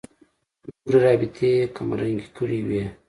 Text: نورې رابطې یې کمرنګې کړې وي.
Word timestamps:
نورې 0.87 0.97
رابطې 1.03 1.49
یې 1.57 1.65
کمرنګې 1.75 2.27
کړې 2.35 2.59
وي. 2.67 2.83